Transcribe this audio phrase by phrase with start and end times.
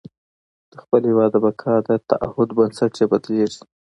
[0.71, 3.61] د خپل هېواد د بقا د تعهد بنسټ یې بدلېږي.